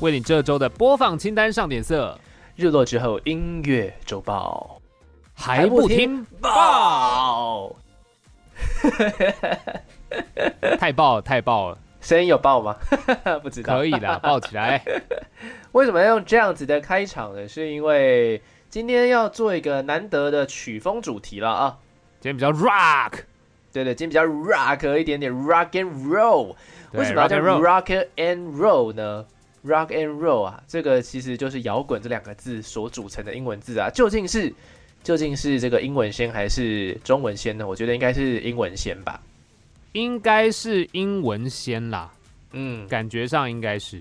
[0.00, 2.18] 为你这周的播放清单上点色。
[2.56, 4.80] 日落之后，音乐周报
[5.34, 7.74] 还不听爆？
[10.78, 11.78] 太爆太爆了！
[12.00, 12.76] 声音有爆吗？
[13.42, 13.76] 不知道。
[13.76, 14.82] 可以的，爆起来。
[15.72, 17.46] 为什么要用这样子的开场呢？
[17.46, 21.78] 是因为今天要做一个难得的曲风主题了啊！
[22.20, 23.12] 今天比较 rock，
[23.72, 26.54] 对对，今天比较 rock 一点点 rock and roll。
[26.92, 29.24] 为什么要叫 rock and roll 呢
[29.64, 33.90] ？rock and roll 啊，这个其实就是摇滚这两个字所组成的英文字啊。
[33.90, 34.52] 究竟是
[35.02, 37.66] 究竟是这个英文先还是中文先呢？
[37.66, 39.20] 我觉得应该是英文先吧。
[39.92, 42.12] 应该是英文先啦。
[42.52, 44.00] 嗯，感觉上应该是。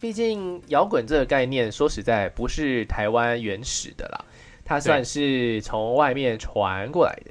[0.00, 4.24] 毕竟摇滚这个概念，说实在不是台湾原始的啦，
[4.64, 7.30] 它算是从外面传过来的。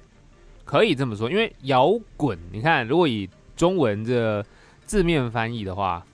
[0.63, 4.41] 可以这么说，因为摇滚，你看，如果以中文这
[4.85, 6.05] 字面翻译的话，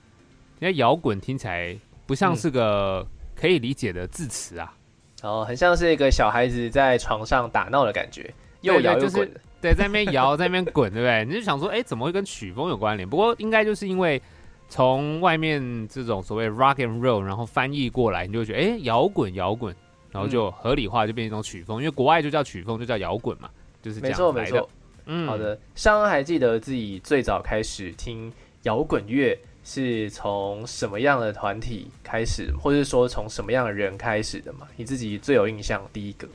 [0.60, 4.74] 因为摇滚听起来不像是个可以理解的字词啊，
[5.22, 11.24] 哦，很像是一个小孩子在床上打闹的感觉，又摇又滚，对，在那边摇，在那边滚，对不对？
[11.24, 13.08] 你就想说，哎，怎么会跟曲风有关联？
[13.08, 14.20] 不过应该就是因为
[14.68, 19.74] 从外面这种所谓 rock and roll，然后翻译过来，你就会觉得，哎，摇滚，摇滚，
[20.10, 23.48] 然后就合理化，就变成一种曲风，因为国外就叫曲风，就叫摇滚嘛，
[23.82, 24.68] 就是这样来的。
[25.06, 25.58] 嗯，好的。
[25.74, 28.30] 尚恩还记得自己最早开始听
[28.64, 29.38] 摇滚乐
[29.70, 34.66] 是从什么样的团体开始，或者说从什么样的人开始的嘛？
[34.76, 36.26] 你自己最有印象第一个。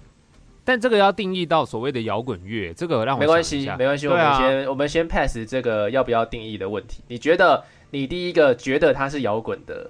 [0.64, 4.08] 但这个要定义到所谓的摇滚乐，这个让我没关系，没关系。
[4.08, 7.02] 我们先我们先 pass 这个要不要定义的问题。
[7.08, 9.90] 你觉得你第一个觉得他是摇滚的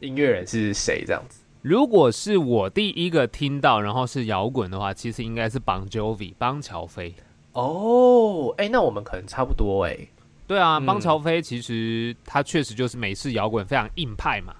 [0.00, 1.04] 音乐人是谁？
[1.06, 1.42] 这样子？
[1.60, 7.14] 如果是我第一个听到，然后是摇滚的话，其实应该是 Bon Jovi 邦乔飞。
[7.52, 9.98] 哦，哎，那我们可能差不多哎。
[10.46, 14.54] 对啊，邦乔飞其实他确实就是美式摇滚非常硬派嘛。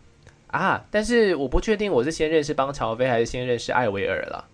[0.46, 4.44] 啊，但是我不确定我是先认识邦乔飞还是先认识艾维尔了。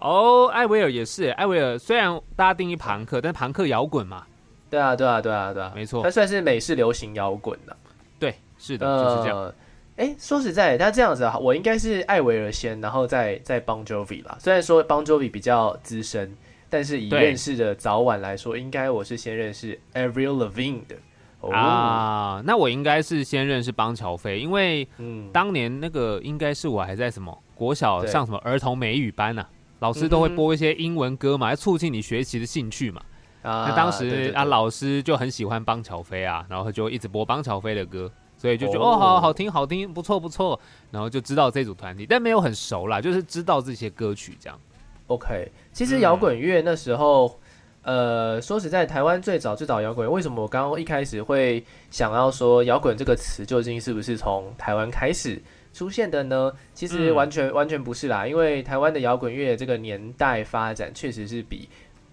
[0.00, 4.24] 哦，艾维尔也是，艾维尔虽然大家定义朋克，但是朋克摇滚嘛。
[4.68, 7.76] 对啊，对啊，对啊，对啊，没错，他算是美式流行摇滚的。
[8.18, 9.54] 对，是的，就是这样。
[9.96, 14.36] 哎，说实在，他这样子啊，我应该是艾维尔先，然后再再邦 Jovi 啦。
[14.40, 16.36] 虽然说邦 Jovi 比较资深。
[16.76, 21.48] 但是以认识的早晚来说，应该我是先认识 Avril Lavigne 的。
[21.50, 22.42] 啊。
[22.44, 24.86] 那我应该是先认识邦乔飞，因为
[25.32, 29.48] 当年那个应该是我还在什么国小上什么儿童美语班啊，
[29.78, 33.00] 老师都会播一些英文歌嘛，要促进你学习的兴趣嘛。
[33.42, 40.60] 那当时啊，老师就很喜欢邦乔飞啊，然后就一直播邦乔飞的歌，所以就觉得哦，好好听，好听，不错不错，
[40.90, 44.60] 然后就知道这组团体，但没有很熟啦，就是知道这些歌曲这样。
[45.08, 47.38] OK，其实摇滚乐那时候，
[47.82, 55.40] 呃，说实在，台湾最早最早摇滚，为什么我刚刚一开始会想要说摇滚这个词究竟是不是从台湾开始
[55.72, 56.52] 出现的呢？
[56.74, 61.68] 其实完全完全不是啦，因为台湾的摇滚乐这个年代发展确实是比，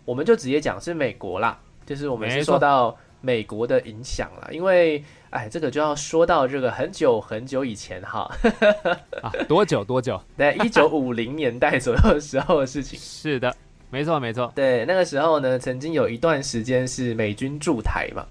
[0.05, 5.03] 我们就直接讲是美国啦，就是我们是受到美国的影响了，因为。
[5.33, 8.31] 哎，这个就要说到这个很久很久以前哈，
[9.19, 10.21] 啊，多久多久？
[10.37, 12.99] 在一九五零年代左右的时候的事情。
[13.01, 13.51] 是的，
[13.89, 14.53] 没错没错。
[14.53, 18.23] 对，那个时候呢，曾经有一段时间是美军驻台嘛，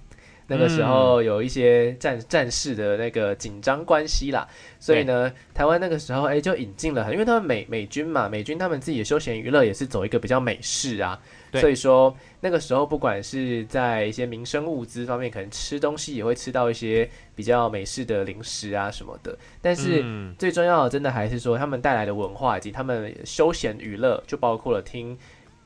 [0.46, 4.46] 那个时候有一些战战事的那个紧张关系啦，
[4.78, 11.20] 所以呢，台湾那个时候哎就引进了，因为他们美美军嘛，美军他们自己的休闲娱乐也是走一个比较美式啊。
[11.60, 19.36] 所以说那个时候，不管是在一些民生物资方面，可能吃东西也会吃到一些比较美式的零食啊什么的。
[19.60, 20.02] 但是
[20.38, 25.16] 最重要的，真的还是说他们带来的文化以及他们休闲娱乐，就包括了听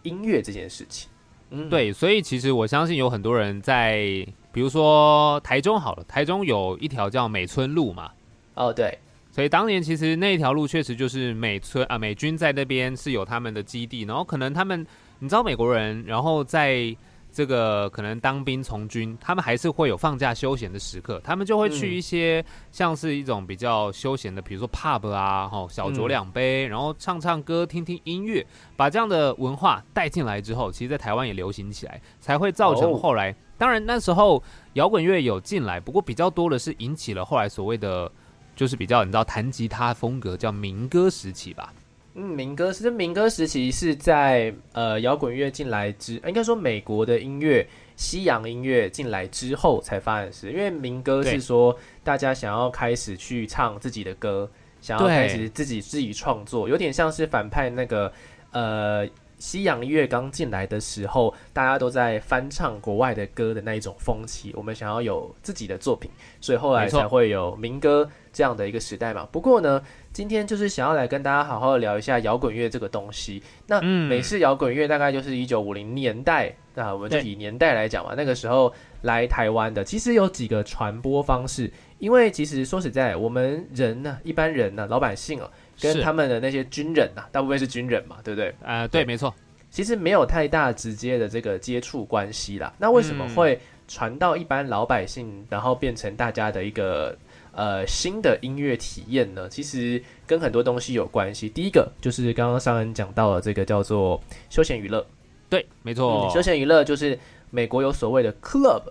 [0.03, 1.09] 音乐这件事情。
[1.51, 1.93] 嗯，对。
[1.93, 8.11] 所以其实我相信有很多人在，比如说台中好了，台中有一条叫美村路嘛。
[8.55, 8.99] 哦，对。
[9.31, 14.85] 所以当年其实那条路确实就是美村啊，美军在那边是有他们的基地，然后可能他们。
[15.19, 16.95] 你知道美国人，然后在
[17.33, 22.43] 这个可能当兵从军，他们还是会有放假休闲的时刻，他们就会去一些
[22.73, 33.35] 像是一种比较休闲的，比如说 pub 啊，吼小酌两杯，然后唱唱歌、听听音乐，把这样的文化带进来之后，其实，在台湾也流行起来，才会造成后来。
[33.59, 34.43] 当然那时候
[34.75, 38.11] 摇滚乐有进来，不过比较多的是引起了后来所谓的
[38.55, 41.73] 就是比较你知道弹吉他风格叫民歌时期吧？
[42.19, 50.51] 嗯，民歌是民歌时期是在呃摇滚乐进来之，应该说美国的音乐西洋音乐进来之后才发生的事。
[50.51, 58.11] 因为民歌是说大家想要开始去唱自己的歌，想要开始自己自己创作，有点像是反派那个
[58.53, 59.07] 呃。
[59.39, 64.51] 西洋音乐刚进来的时候，大家都在翻唱国外的歌的那一种风气。
[64.57, 66.11] 我们想要有自己的作品，
[66.41, 69.29] 所以后来才会有民歌这样的一个时代嘛。
[69.31, 69.83] 不过呢，
[70.17, 73.43] 今天就是想要来跟大家好好的聊一下摇滚乐这个东西。
[73.67, 78.15] 那美式摇滚乐大概就是一九五零年代，那我们就以年代来讲嘛。
[78.17, 78.73] 那个时候
[79.03, 81.71] 来台湾的，其实有几个传播方式。
[81.99, 85.51] 因为其实说实在，我们人呢，一般人呢，老百姓啊。
[85.79, 88.55] 跟他们的那些军人呐，大部分是军人嘛，对不对？
[88.63, 89.35] 呃，对，没错。
[89.69, 92.73] 其实没有太大直接的这个接触关系啦。
[92.79, 97.15] 那为什么会传到一般老百姓，然后变成大家的一个
[97.57, 99.49] 呃新的音乐体验呢？
[99.49, 101.49] 其实跟很多东西有关系。
[101.49, 105.05] 第一个就是刚刚上恩讲到了这个叫做休闲娱乐，
[105.49, 106.31] 对，没错。
[106.31, 107.19] 休闲娱乐就是
[107.51, 108.83] 美国有所谓的 club，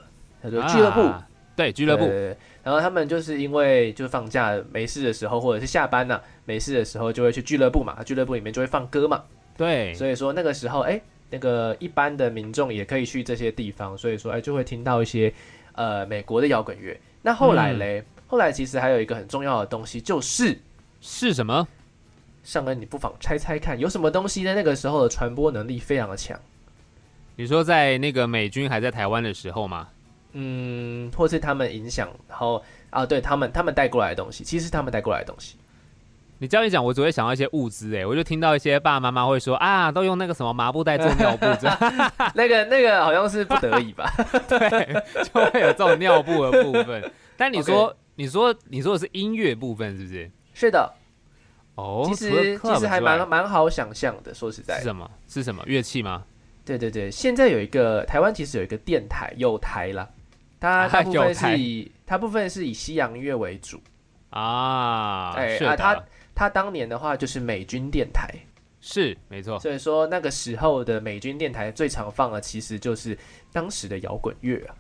[0.44, 1.14] 叫做俱乐部，
[1.56, 2.06] 对，俱乐部。
[2.64, 8.02] 然后他们就是因为就放假没事的时候，或者是下班呢没事的时候，就会去俱乐部嘛。
[8.04, 9.24] 俱乐部里面就会放歌嘛。
[9.56, 15.32] 对，所以说那个时候，哎，那个一般的民众也可以去这些地方，所以说，哎，就会听到一些
[15.74, 17.00] 呃美国的摇滚乐。
[17.22, 20.60] 那后来嘞，后来其实还有一个很重要的东西，就是
[21.02, 21.68] 是什么？
[22.44, 26.40] 上恩，你不妨猜猜看，有什么东西在那个时候的传播能力非常的强？
[27.36, 29.88] 你说在那个美军还在台湾的时候吗？
[30.34, 35.56] 嗯，或是他们影响，然后啊，对他们，他们带过来的东西，其实他们带过来的东西。
[36.38, 41.70] 你这样一讲，我只会想到一些物资，哎，我就听到一些爸爸妈妈会说啊，都用那个什么麻布袋做尿布，这
[42.36, 44.12] 那个那个好像是不得已吧？
[44.48, 47.12] 对，就会有这种尿布的部分。
[47.38, 50.32] 但你说， 你说，你说的是音乐部分，是不是？
[50.54, 50.94] 是的。
[51.76, 55.12] 哦，其实其实还蛮蛮好想象的，说实在，是什么？
[55.28, 56.26] 是什么乐器吗？
[56.64, 60.10] 对对对，现在有一个台湾，其实有一个电台，有台了。
[60.58, 63.80] 它大部分是以它部分是以西洋音乐为主
[64.30, 66.04] 啊，哎啊，它
[66.34, 68.34] 它当年的话就是美军电台，
[68.80, 69.60] 是没错。
[69.60, 73.16] 所以说那个时候的美军电台最常放的其实就是
[73.52, 74.74] 当时的摇滚乐啊，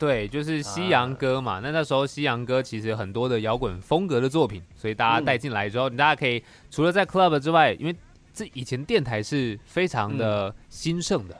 [0.00, 1.60] 对，就是西洋歌嘛。
[1.62, 7.94] 那那时候西洋歌其实很多的摇滚风格的作品，所以大家带进来之后，大家可以除了在 club 之外，因为
[8.32, 11.36] 这以前电台是非常的兴盛的。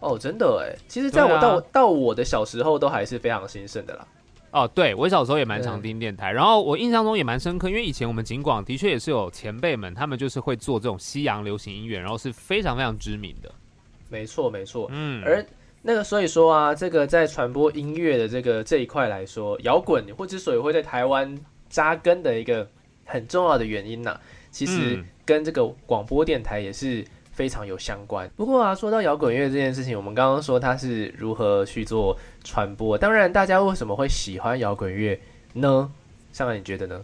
[0.00, 4.06] 哦，真的哎，其实在我到到我的小时候都还是非常兴盛的啦。
[4.50, 13.52] 哦，对我小时候也蛮常听电台，然后我印象中也蛮深刻，因为以前我们景广的确也是有前辈们，他们就是会做这种西洋流行音乐，然后是非常非常知名的。
[14.08, 15.22] 没错，没错，嗯。
[15.24, 15.46] 而
[15.82, 21.38] 那个所以说啊，这个在传播音乐的这个这一块来说，摇滚或之所以会在台湾
[21.68, 22.68] 扎根的一个
[23.04, 24.18] 很重要的原因呢，
[24.50, 27.04] 其实跟这个广播电台也是。
[27.32, 28.28] 非常有相关。
[28.36, 32.98] 不过啊，说到摇滚乐这件事情，我们刚刚说它是如何去做传播。
[32.98, 35.18] 当然，大家为什么会喜欢摇滚乐
[35.54, 35.90] 呢？
[36.32, 37.02] 上来你觉得呢？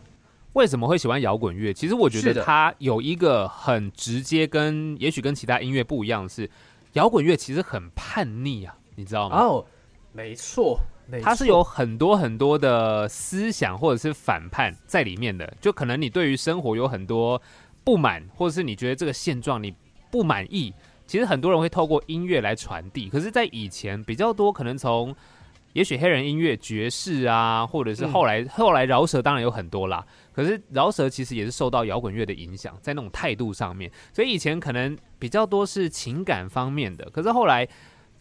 [0.52, 1.73] 为什么会喜欢摇滚乐？
[1.73, 6.50] 其实我觉得它有一个很直接，跟也许跟其他音乐不一样的是，
[6.96, 9.37] 摇滚乐其实很叛逆啊，你知道吗？
[9.38, 9.64] 哦，
[10.12, 10.78] 没错，
[11.22, 15.50] 它是有很多很多的思想或者是反叛在里面的。
[15.60, 17.40] 就可能你对于生活有很多
[17.82, 19.75] 不满，或者是你觉得这个现状你。
[20.09, 20.73] 不满意，
[21.04, 23.11] 其实很多人会透过音乐来传递。
[23.11, 25.14] 可是，在以前比较多，可能从
[25.73, 30.06] 也许黑人音乐、爵士啊，或者是后来后来饶舌，当然有很多啦。
[30.37, 37.09] 可是饶舌其实也是受到摇滚乐的影响，在那种态度上面，所以以前可能比较多是情感方面的。
[37.11, 37.66] 可是后来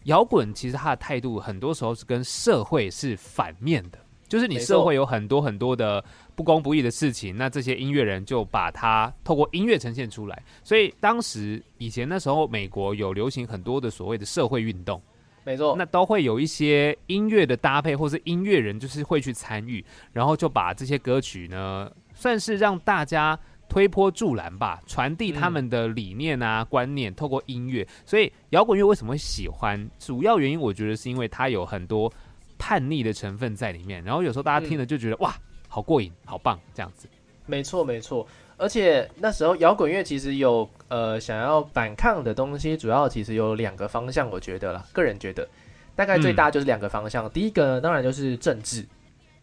[0.04, 6.02] 摇滚其实它的态度很多时候是跟社会是反面的，就是你社会有很多很多的。
[6.36, 10.42] 不公不义的事情，那这些音乐人就把它透过音乐呈现出来。
[10.62, 15.00] 所以当时以前那时候，美国有流行很多的所谓的社会运动，
[15.44, 19.82] 没错，那都会有一些音乐的搭配，或是音乐人就是会去参与，
[20.12, 27.86] 然后就把这些歌曲呢，算是让大家推波助澜吧，传递他们的理念啊观念，透过音乐。
[28.04, 29.88] 所以摇滚乐为什么会喜欢？
[30.00, 32.12] 主要原因我觉得是因为它有很多
[32.58, 35.32] 叛逆的成分在里面，然后有时候大家听了就觉得哇。
[35.68, 37.06] 好过瘾，好棒，这样子，
[37.44, 38.26] 没错没错。
[38.56, 45.46] 而且那时候摇滚乐其实有呃想要反抗的东西，主要其实有两个方向，我觉得啦，个人觉得
[45.94, 47.28] 大概最大就是两个方向。
[47.28, 48.86] 第一个当然就是政治，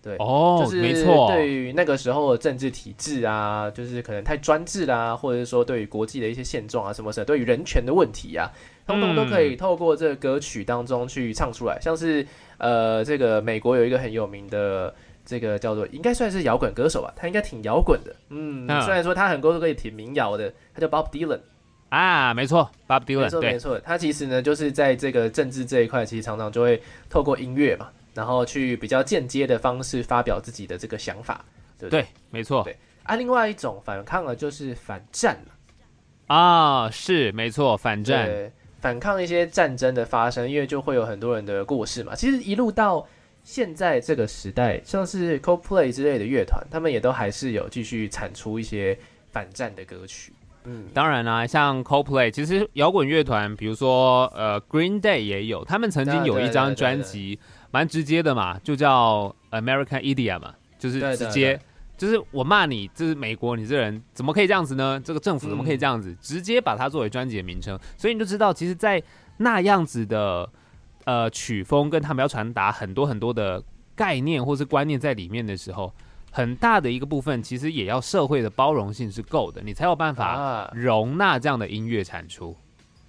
[0.03, 8.51] 对，哦，就是没错，对于那个时候的政治体制啊，就是可能太专制啦，或者是说对于国际的一些现状啊什么的，对于人权的问题啊，
[8.85, 11.79] 通通都可以透过这个歌曲当中去唱出来。
[11.79, 14.93] 像是呃这个美国有一个很有名的。
[15.25, 18.13] 这个叫做应该算是摇滚歌手吧，他应该挺摇滚的。
[18.27, 21.39] 嗯，虽然说他很多都可以挺民谣的，他叫 Bob Dylan
[21.87, 31.43] 啊，没错，Bob Dylan，没错没错，他其实呢就是在这个政治这一块，其实常常就会透过音乐嘛，然后去比较间接的方式发表自己的这个想法，
[31.77, 32.01] 对不对？
[32.01, 32.63] 对，没错。
[32.63, 35.53] 对啊，另外一种反抗呢，就是反战了。
[36.27, 42.15] 啊，是没错，反战，反抗一些战争的发生，因为就会有很多人的过世嘛。
[42.15, 43.05] 其实一路到
[43.43, 48.97] 现在这个时代，像是 Coldplay 之类的乐团，他们也都还是有继续产出一些
[49.31, 50.31] 反战的歌曲。
[50.63, 57.37] 嗯，当然啦，像 Coldplay，其实摇滚乐团，比如说呃 Green Day 也有，他们曾经有一张专辑，
[57.73, 61.59] 蛮直接的嘛，就叫 American Idiot 嘛，就是直接。
[61.95, 65.01] 就是我骂你，这是美国，你这人怎么可以这样子呢？
[65.05, 66.13] 这个政府怎么可以这样子？
[66.19, 69.01] 直接把它作为专辑的名称，所以你就知道，其实，在
[69.37, 70.49] 那样子的
[71.05, 73.63] 呃曲风跟他们要传达很多很多的
[73.95, 75.93] 概念或是观念在里面的时候，
[76.31, 82.57] 很大的一个部分其实也要社会的包容性是够的，你才有办法容纳这样的音乐产出。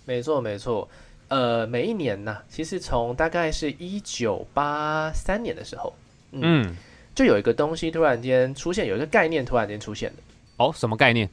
[0.05, 0.89] 没错，没错。
[1.29, 5.95] 呃，每一年呢，其实从大概是一九八三年的时候，
[6.33, 6.77] 嗯。
[7.15, 10.17] 就有一个东西突然间出现，有一个概念突然间出现了。
[10.57, 11.31] 哦，什么概念？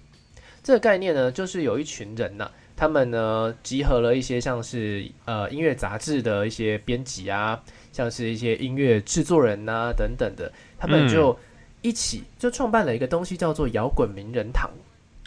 [0.61, 7.59] 这个概念呢，就是有一群人呢，他们呢集合了一些像是呃音乐杂志的一些编辑啊，
[7.91, 11.35] 像是一些音乐制作人呐等等的，他们就
[11.81, 14.69] 一起就创办了一个东西，叫做摇滚名人堂。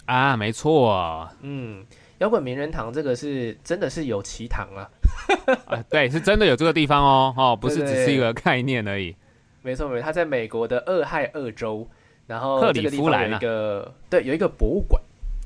[0.04, 1.28] 啊，没错。
[1.40, 1.84] 嗯，
[2.18, 4.88] 摇滚名人堂这个是真的是有其堂啊。
[5.66, 9.14] 啊，对，是真的有这个地方哦，哦， 不是只是一个概念而已。
[9.62, 11.88] 没错没错，它在美国的俄亥俄州，
[12.26, 15.00] 然后克里夫兰有一个对有一个博物馆，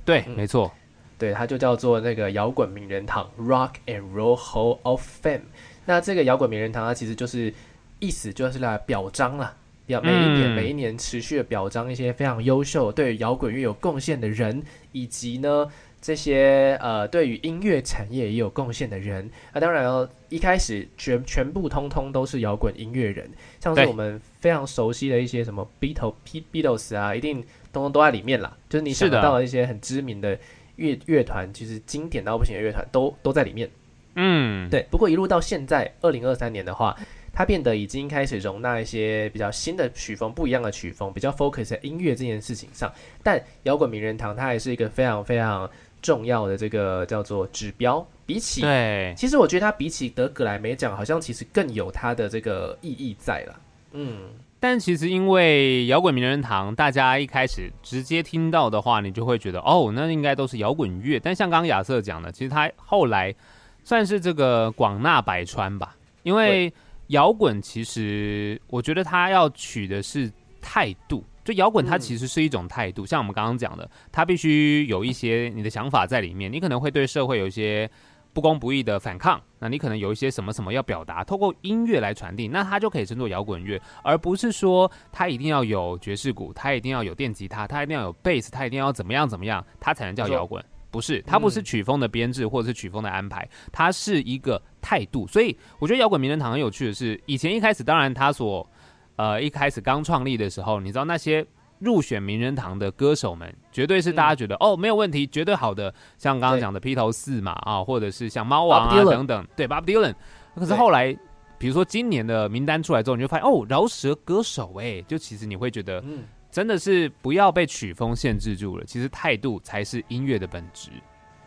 [0.05, 0.73] 对，没错，
[1.17, 5.43] 对，它就叫做那个摇滚名人堂 （Rock and Roll Hall of Fame）。
[5.87, 7.55] 那这个摇滚名人堂，它其实就是
[8.01, 9.55] 意思就是来表彰了，
[9.87, 15.71] 表每一年每一年持续的表彰一些非常优秀、对摇滚乐有贡献的人，以及呢。
[16.01, 23.29] 这些呃，对于音乐产业也有贡献的人，那当然哦，一开始全全部通通都是摇滚音乐人，
[23.61, 26.15] 像是我们非常熟悉的一些什么 Beatles、
[26.53, 28.57] Beatles 啊，一定通通都在里面啦。
[28.69, 30.39] 就是你想到的一些很知名的
[30.77, 33.69] 乐乐团，其实经典到不行的乐团都都在里面。
[34.15, 34.87] 嗯，对。
[34.91, 36.97] 不过一路到现在，二零二三年的话，
[37.33, 42.93] 它变得已经开始容纳一些比较新的曲风，不一样的曲风，比较 focus 在音乐这件事情上。
[43.23, 45.69] 但摇滚名人堂它还是一个非常非常。
[46.01, 53.61] 重要的这个叫做指标，比起对，其实我觉得它比起得格莱美奖，好像其实更有它的这个意义在了。
[53.93, 61.19] 嗯，但其实因为摇滚名人堂，大家一开始直接听到的话，你就会觉得哦，那应该都是摇滚乐。
[61.19, 63.35] 但像刚刚亚瑟讲的，其实他后来
[63.83, 65.97] 算是这个广纳百川吧。
[66.23, 66.73] 因为
[67.07, 71.25] 摇滚其实我觉得他要取的是态度。
[71.49, 76.53] 就摇滚，它其实是一种态度，像我们刚刚讲的，它必须有一些你的想法在里面。
[76.53, 77.91] 你可能会对社会有一些
[78.35, 90.63] 不公不义的反抗，那你可能有一些什么什么要表达，透过音乐来传递，那它就可以称作摇滚乐，而不是说它一定要有爵士鼓，它一定要有电吉他，它一定要有贝斯，它一定要怎么样怎么样，它才能叫摇滚。
[90.91, 95.27] 不是，它不是曲风的编制或者是曲风的安排，它是一个态度。
[95.27, 98.69] 所以我觉得摇滚名人堂很有趣的是，以前一开始当然它所。
[99.19, 101.45] 呃，一开始刚创立的时候，你知道那些
[101.81, 110.15] 入选名人堂的歌手们，绝对是大家觉得哦没有问题，绝对好的，像刚刚讲的披头四嘛啊，或者是像猫王啊等等，对，Bob Dylan。
[110.55, 111.13] 可是后来，
[111.59, 116.03] 比如说今年的名单出来之后，你就发现哦，饶舌歌手哎，就其实你会觉得，
[116.51, 120.91] 真的是不要被曲风限制住了，其实态度才是音乐的本质。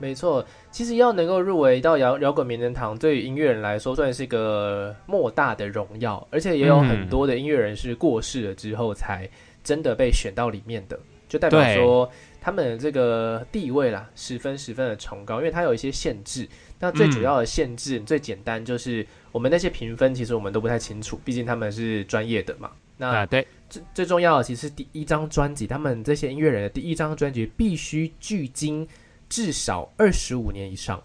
[0.02, 9.30] 没错，其实要能够入围到摇摇滚名人堂，对于音乐人来说算是一个莫大的荣耀，而且也有很多的音乐人是过世了之后才
[9.64, 12.10] 真的被选到里面的，就代表说
[12.42, 16.50] 他们的这个地位啦，十分十分的崇高，因为它有一些限制。
[16.80, 22.72] 那最主要的限制最简单就是我们那些评分，其实我们都不太清楚，毕竟他们是专业的嘛。
[22.98, 28.88] 那对，最最重要的其实第一张专辑，他们这些音乐人的第一张专辑必须距今。
[29.32, 31.02] 至少二十五年以上，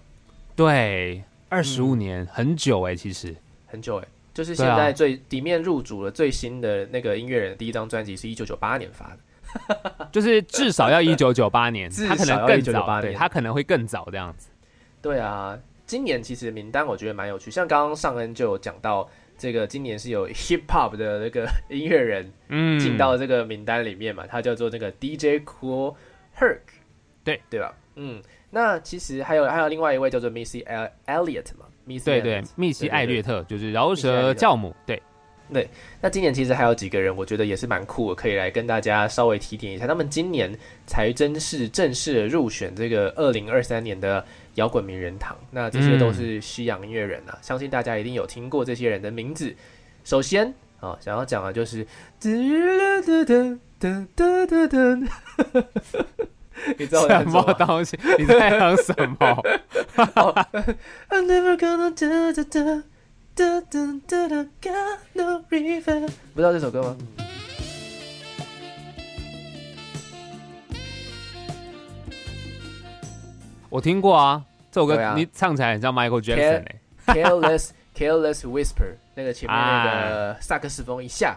[0.56, 3.32] 对，二十五年很久哎，其实。
[3.66, 14.48] 很久哎，就是现在最底面入主了最新的那个音乐人第一张专辑是一九九八年发的， 就是至少要一九九八年， 他可能更早，对他可能会更早这样子。
[15.00, 15.56] 对啊，
[15.86, 25.94] 今年其实名单我觉得蛮有趣，像刚刚上恩就有讲到，这个今年是有 hip hop 的那个音乐人嗯进到这个名单里面嘛，他叫做那个 DJ Cool
[26.36, 26.58] Herc，
[27.22, 27.40] 对。
[27.48, 27.72] 对吧？
[27.96, 30.62] 嗯，那其实还有还有另外一位叫做 Missy
[31.06, 35.02] Elliot 嘛，Missy，对对，密西艾略特就是饶舌教母，对
[35.52, 35.68] 对
[36.00, 39.86] 那今年其实还有几个人，我觉得也是蛮酷的，可以来跟大家稍微提点一下。
[39.86, 40.52] 他们今年
[40.86, 44.24] 才真是正式的入选这个二零二三年的
[44.56, 45.36] 摇滚名人堂。
[45.50, 49.54] 那这些都是西洋音乐人啊，相信大家一定有听过这些人的名字。
[50.02, 51.86] 首先啊，想要讲的就是，
[56.78, 57.98] 你知道我在什么东西？
[58.18, 59.42] 你在讲什么
[61.10, 62.82] ？I'm never gonna do do do
[63.34, 66.08] do do do do got no river。
[66.34, 66.96] 不知道这首歌吗？
[73.68, 81.36] 我听过啊，这首歌啊你唱起来很像 Michael Jackson 哎、Careless Careless Whisper，那个前面那个萨克斯风一下，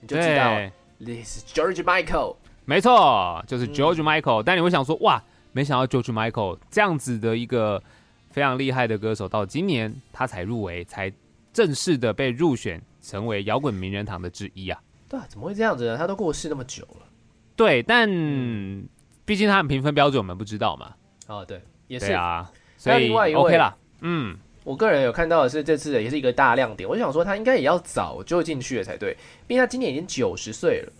[0.00, 2.36] 你就知道对，This is George Michael。
[2.66, 7.82] 没错，就是嗯 George Michael、但你会想说，哇，没想到 George Michael 这样子的一个
[8.30, 11.10] 非常厉害的歌手，到今年他才入围，才
[11.52, 14.78] 正式的被入选成为摇滚名人堂的之一啊。
[15.08, 15.96] 对啊，怎么会这样子呢？
[15.96, 17.06] 他都过世那么久了。
[17.54, 18.86] 对，但嗯
[19.24, 20.92] 毕竟他们评分标准我们不知道嘛。
[21.28, 22.12] 哦，对，也是。
[22.12, 23.76] 啊，所以那另外一位 OK 啦。
[24.00, 26.88] 嗯，我个人有看到的是，这次也是一个大亮点。
[26.88, 30.92] 我就想说，他应该也要早就进去了才对，毕竟他今年已经九十岁了。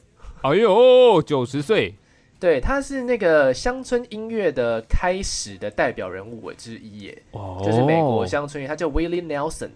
[0.43, 1.95] 哎呦，九十岁，
[2.39, 9.71] 对，他是那个乡村音乐的开始的代表人物之一耶，哦就是美国乡村音乐，他叫 Willie Nelson。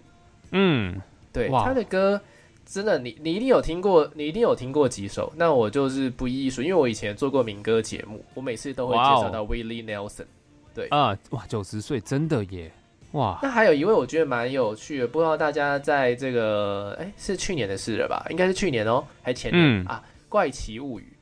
[0.51, 1.01] 嗯，
[1.33, 2.21] 对，他的歌
[2.65, 5.31] 真的，你你一定有听过，你一定有听过几首。
[5.35, 10.25] 那我就是不一一说，因为我以前做过民歌节目，我每次都会介绍到 Willie Nelson。
[10.73, 12.71] 对啊，哇，九十岁真的耶，
[13.11, 18.25] 哇，那还有一位我觉得蛮有趣的，不知道大家在这个哎是去年的事了吧？
[18.29, 20.01] 应该是去年哦，还前年、嗯啊，
[20.31, 21.17] 《怪奇物语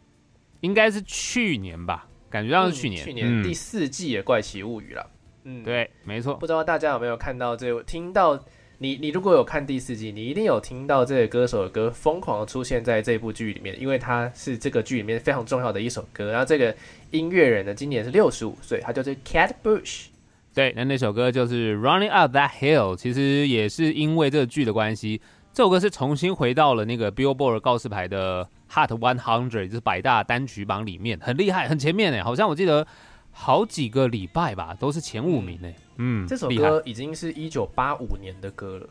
[0.60, 5.10] 应该是去年吧，感觉》像是去年，嗯去年嗯第四季的《怪奇物语》了。
[5.46, 8.39] 嗯，，对，没错，不知道大家有没有看到这听到
[8.78, 16.30] 你你如果有看第四季，你一定有听到这个歌手的歌疯狂的出现在这部剧里面，因为它是这个剧里面非常重要的一首歌。
[16.30, 16.75] 然后这个
[17.10, 20.06] 音乐人呢，今年是六十五岁，他叫做 Cat Bush。
[20.54, 25.22] 对，那那首歌就是《Running Up That Hill》，其实也是因为这个剧的关系，
[25.53, 32.86] 这首歌是重新回到了那个 Billboard 告示牌的 Hot One Hundred，就是百大单曲榜里面，很厉害，很前面哎，好像我记得
[33.32, 38.88] 好几个礼拜吧，都是前五名哎，嗯，这首歌已经是一九八五年的歌了。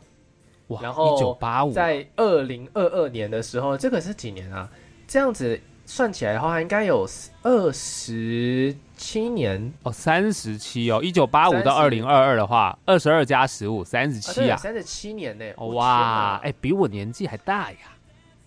[0.68, 4.68] 哇，然后一九八五，在二零二二年的时候，这个是几年啊？
[5.06, 7.08] 这样子算起来的话，应该有
[7.42, 9.72] 二十七年。
[9.84, 17.78] 哦，三十七哦，一九八五到二零二二的话，二十二加十五，三十七啊，三十七年呢、哦哇，天哎，比我年纪还大呀。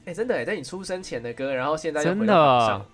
[0.05, 2.33] 哪哎、真的哎，在你出生前的歌，然后现在又真的。
[2.33, 2.85] 上，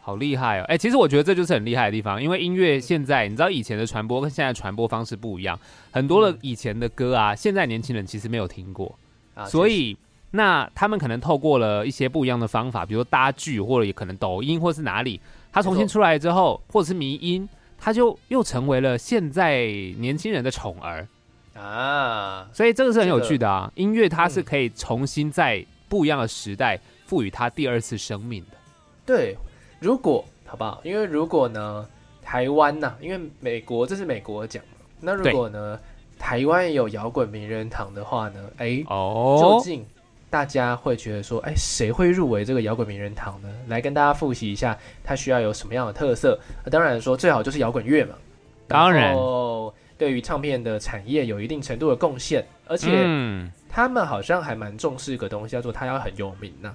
[0.00, 0.64] 好厉害哦！
[0.68, 5.58] 哎、其实我觉得这就是很厉害的地方，因为音乐现在你知道以前的传播跟现在传播方式不一样，
[5.90, 6.38] 很多的嗯。
[6.42, 8.96] 以前的歌啊，现在年轻人其实没有听过，
[9.34, 9.96] 啊所以
[10.32, 15.20] 那他们可能透过了一些不一样的方法，比如说搭剧或者也可能抖音或是哪里，
[15.52, 17.48] 它重新出来之后，或者是迷音，
[17.78, 19.66] 它就又成为了现在
[19.98, 21.06] 年轻人的宠儿，
[21.54, 23.70] 啊，所以这个是很有趣的啊！
[23.74, 24.44] 音乐它是嗯。
[24.44, 28.56] 可以重新在不一样的时代赋予他第二次生命的。
[29.04, 29.36] 对，
[29.78, 30.80] 如果好不好？
[30.82, 31.86] 因为如果呢，
[32.22, 35.78] 台湾呐、因为美国这是美国奖嘛，那如果呢，
[36.18, 39.84] 台湾也有摇滚名人堂的话呢，哎、究哦，竟
[40.30, 43.52] 大家会觉得说，哎，谁会入围这个摇滚名人堂呢？
[43.68, 44.74] 来跟大家复习一下，
[45.04, 46.40] 它需要有什么样的特色？
[46.64, 48.14] 那当然说最好就是摇滚乐嘛，
[48.66, 56.74] 当然哦，对于唱片的产业有一定程度的贡献，而且嗯，他们好像还蛮重视一个东西，叫做他要很有名呐、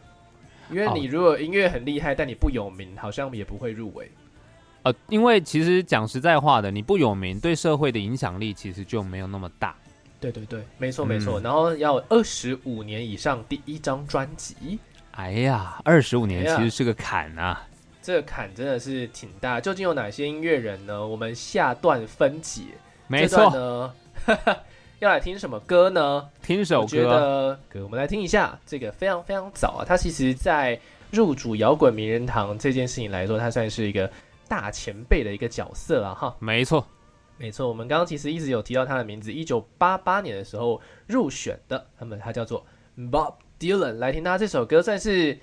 [0.72, 4.12] 因为哦你如果音乐很厉害，但你不有名，好像也不会入围。
[4.82, 9.76] 呃，因为其实讲实在话的，你不有名，对社会的影响力其实就没有那么大。
[10.20, 11.40] 对对对，没错没错。
[11.40, 14.80] 嗯然后要二十五年以上第一张专辑，
[15.12, 17.62] 哎呀，二十五年其实是个坎啊。
[18.02, 19.60] 这个坎真的是挺大。
[19.60, 21.06] 究竟有哪些音乐人呢？
[21.06, 22.62] 我们下段分解。
[23.08, 23.94] 没错，呢，
[25.00, 26.28] 要来听什么歌呢？
[26.42, 29.86] 听首我觉歌，得歌，我们来听一下这个非常非常早啊。
[29.88, 30.80] 它其实，在
[31.12, 34.10] 入主摇滚名人堂这件事情来说，它算是一个
[34.48, 36.36] 大前辈的一个角色了哈。
[36.40, 36.84] 没错，
[37.38, 42.66] 没错，我们刚刚其实一直有提到他的名字，一九八八年的时候入选的，那么他叫做
[42.98, 44.00] Bob Dylan。
[44.00, 45.38] 来听他这首歌，算是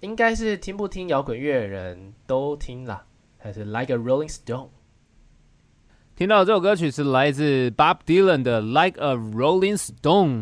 [0.00, 3.06] 应该是听不听摇滚乐的人都听啦，
[3.38, 4.68] 还是 Like a Rolling Stone。
[6.18, 10.32] 听到这首歌曲是来自 Bob Dylan 的《Like a Rolling Stone》。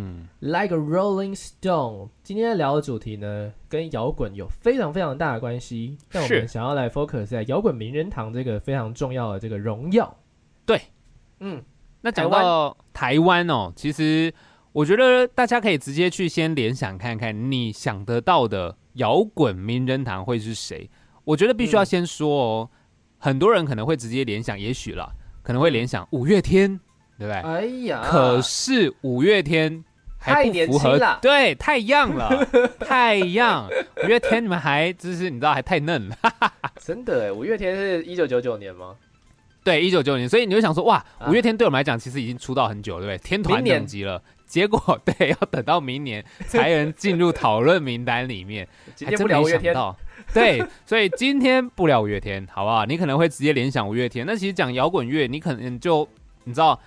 [0.40, 2.08] Like a Rolling Stone。
[2.22, 5.98] 今天聊的主题呢，跟摇滚有非常非常大的关系。
[6.10, 10.16] 但我们想要来 focus 在摇滚名人堂这个非常重要的这个荣耀。
[10.64, 10.80] 对，
[11.40, 11.62] 嗯，
[12.00, 14.32] 那讲到台湾哦，其实
[14.72, 20.88] 我觉得大家可以直接去先联想看看，你想得到的摇滚名人堂会是谁？
[21.24, 22.70] 我觉得必须要先说哦，
[23.18, 25.12] 很多人可能会直接联想，也许啦，
[25.46, 26.68] 可能会联想五月天，
[27.16, 27.34] 对不对？
[27.34, 29.84] 哎呀，可是五月天
[30.18, 32.44] 还太不符合了，对，太 young 了，
[32.84, 33.68] 太 young。
[34.02, 36.16] 五月天你们还就是你知道还太嫩了，
[36.82, 38.96] 真的哎，五月天是一九九九年吗？
[39.62, 43.28] 对，一九九年，所以你就想说哇，啊五月天对我们来讲其实已经出道很久了，对不对？
[43.28, 44.20] 天团年等级了。
[44.46, 48.66] 结果对，要等到明年才能进入讨论名单里面，
[49.04, 49.96] 还真没想到。
[50.40, 52.84] 对，所以今天不聊五月天，好不好？
[52.84, 56.06] 你可能会直接联想五月天，那其实讲摇滚乐，你可能就
[56.44, 56.78] 你知道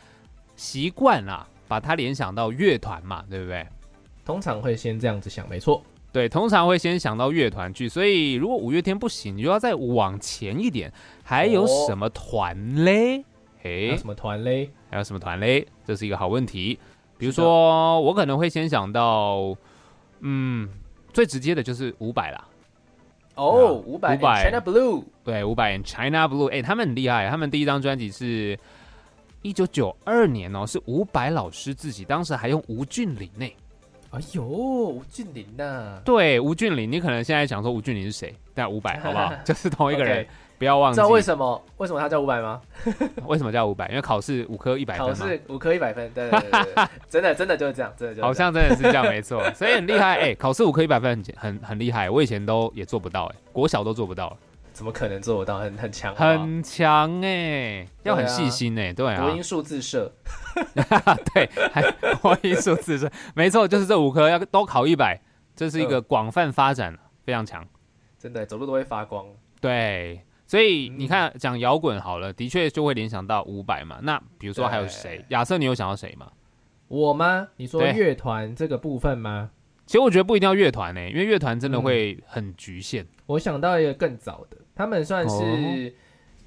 [0.55, 3.65] 习惯啦，把它联想到乐团嘛，对不对？
[4.23, 5.83] 通常会先这样子想，没错。
[6.11, 10.91] 对，通常会先想到乐团去，所以如果五月天不行，你就要再往前一点，
[11.23, 13.23] 还有哦什么团嘞？
[13.61, 14.71] 还诶、有什么团嘞？
[14.89, 15.67] 还有什么团嘞？
[15.85, 16.79] 这是一个好问题。
[17.17, 19.55] 比如说，我可能会先想到，
[20.21, 20.69] 嗯，
[21.13, 22.47] 最直接的就是伍佰啦。
[23.39, 28.57] 哦，五百500 China Blue，对，五百 China Blue，哎、他们很厉害，他们第一张专辑是
[29.41, 33.49] 一九九二年哦，是伍佰老师自己当时还用吴俊霖呢。
[34.11, 38.33] 哎呦，吴俊霖呐，对，吴俊霖，你可能现在想说吴俊霖是谁？
[38.53, 39.31] 但伍佰好不好？
[39.45, 40.25] 就是同一个人
[40.59, 40.95] 不要忘记。
[40.95, 42.61] 知道为什么为什么他叫五百吗？
[43.25, 43.87] 为什么叫五百？
[43.87, 45.15] 因为考试五科一百分。
[45.15, 50.19] 试五科一百分，对对对真的 真的就是这样，真的就是这样好像真的是这样，没错，所以很厉害。
[50.19, 54.37] 哎、考试五科一百分很很很厉害，我以前都也做不到，哎，国小都做不到，
[54.73, 55.59] 怎么可能做得到？
[55.59, 60.11] 很很强，很强哎，要很细心哎，对啊国，音数字社，
[61.33, 61.81] 对，还
[62.21, 65.19] 国音数字是没错，就是这五科要都考一百，
[65.55, 67.65] 这是一个广泛发展，非常强。
[68.17, 69.25] 真的走路都会发光。
[69.61, 73.99] 对，所以嗯你看讲摇滚好了，的确就会联想到伍佰嘛。
[74.01, 75.23] 那比如说还有谁？
[75.29, 76.31] 亚瑟，你有想到谁吗？
[76.87, 77.47] 我吗？
[77.57, 79.51] 你说乐团这个部分吗？
[79.85, 83.05] 其实我觉得不一定要乐团呢，因为乐团真的嗯会很局限。
[83.27, 85.91] 我想到一个更早的，他们算是，哦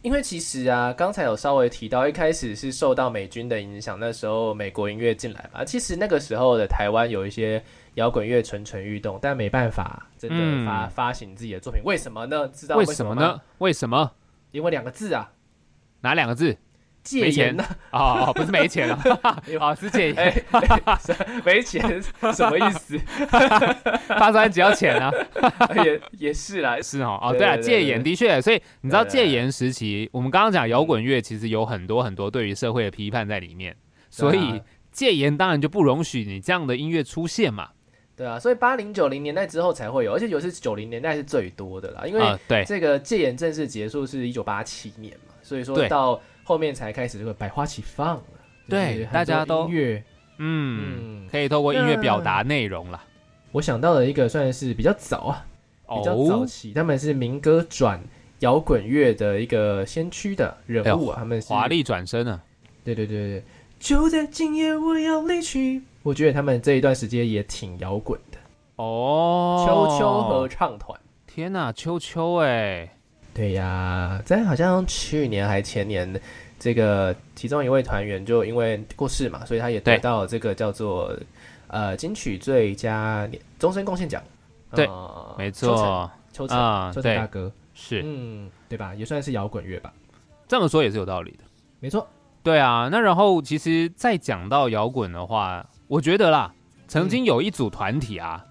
[0.03, 7.63] 因为其实啊，刚才有稍微提到，一开始是受到美军的影响，那时候美国音乐进来嘛，其实那个时候的台湾有一些
[7.95, 10.91] 摇滚乐蠢蠢欲动，但没办法真的发、嗯。
[10.91, 12.49] 发行自己的作品，为什么呢？
[12.49, 13.41] 知道为什么呢？
[13.59, 14.13] 为什么？
[14.51, 15.33] 因为两个字啊，
[16.01, 16.57] 哪两个字？
[17.03, 18.97] 戒严呐、哦哦，不是没钱了，
[19.59, 22.01] 哦是戒哎、严，哎没钱
[22.33, 22.97] 什么意思？
[24.07, 25.11] 发专辑要钱啊，
[25.85, 33.77] 也也是啦，是哦哦对对啊，戒严的确，所以你知道戒严时期，我们刚刚讲摇滚乐其实有很多很多对于社会的批判在里面，
[34.09, 34.61] 所以啊。
[34.93, 37.71] 戒严当然就不容许你这样的音乐出现嘛。
[38.23, 48.23] 对啊，所以八零九零年代之后才会有，而且尤其是九零年代是最多的啦，因为啊，对这个戒严正式结束是一九八七年嘛，所以说到后面才开始这个百花齐放了。
[48.69, 50.05] 对大家都音乐，
[50.39, 53.03] 嗯，嗯，可以透过音乐表达内容啦。
[53.51, 55.45] 我想到了一个算是比较早啊，
[55.89, 58.01] 比较早哦，期，他们是民歌转
[58.39, 62.41] 摇滚乐的一个先驱的人物啊，他们是华，丽转身啊，
[62.85, 63.45] 对对对对，
[63.81, 65.83] 就在今夜我要离去。
[66.03, 68.39] 我觉得他们这一段时间也挺摇滚的，
[68.77, 70.99] 哦，秋秋合唱团。
[71.27, 72.93] 天哪，秋秋哎，
[73.33, 76.21] 对呀，在好像去年还前年，
[76.59, 81.17] 这个其中一位团员就因为过世嘛，所以他也得到这个叫做
[81.69, 84.23] 呃金曲最佳年终身贡献奖。
[84.75, 88.95] 对呃没错秋成，啊，秋成大，哥，是嗯，对吧？
[88.95, 89.93] 也算是摇滚乐吧，
[90.49, 91.45] 这么说也是有道理的。
[91.79, 92.07] 没错。
[92.43, 96.55] 对啊，那然后其实再讲到摇滚的话，我觉得啦，
[96.89, 98.43] 曾经有一组团体啊，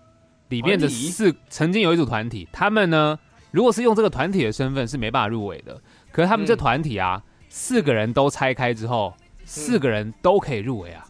[0.50, 3.18] 里面的四曾经有一组团体，他们呢，
[3.50, 6.58] 如果是用这个团体的身份是没办法入围的，可是他们这嗯。
[6.58, 9.12] 团体啊，四个人都拆开之后，
[9.44, 11.08] 四个人都可以入围啊，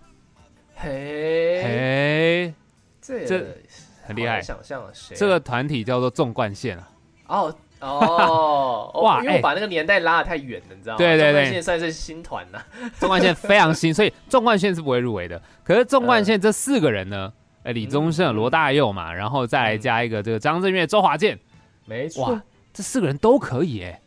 [0.75, 2.53] 嘿，嘿，
[3.01, 3.57] 这这
[4.03, 4.41] 很厉害。
[4.41, 5.19] 想象谁啊？
[5.19, 6.89] 这个团体叫做纵贯线啊，
[7.27, 7.55] 哦
[7.87, 10.97] 哦，哦哇哎因为我把那个年代拉得太远了，你知道吗？
[10.97, 12.61] 对对对现在算是新团呐。
[12.99, 15.41] 纵贯线非常新，所以 纵贯线是不会入围的。
[15.63, 17.31] 可是纵贯线这四个人呢，
[17.63, 21.39] 哎，李宗盛、嗯罗大佑嘛，然后再来加一个这个张震岳、周华健，
[21.85, 22.39] 没错，
[22.73, 23.99] 这四个人都可以哎。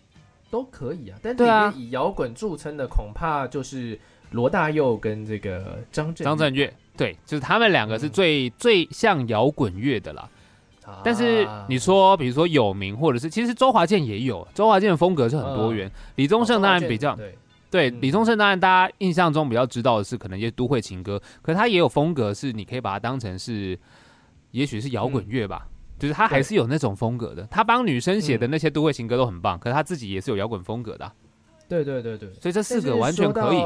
[0.50, 1.18] 都可以啊。
[1.20, 3.98] 但里面以摇滚著称的，恐怕就是
[4.30, 10.28] 罗大佑跟这个张震张震岳，对，就是他们两个是最、最像摇滚乐的啦。
[10.84, 11.00] 啊。
[11.04, 15.90] 但是你说，比如说有名，或者是其实周华健也有，周华健的风格是很多元。
[16.16, 17.18] 李宗盛当然比较、哦
[17.70, 23.76] 对，李宗盛当然大家印象中比较知道的是可能一些都会情歌，可是他也有风格是你可以把它当成是，
[24.52, 25.66] 也许是摇滚乐吧。
[25.98, 31.12] 就是他还是有那种风格的，他帮女生写的那些都会情歌都很棒，可是他自己也是有摇滚风格的啊、
[31.68, 33.58] 对对对对，所以这四个完全可以。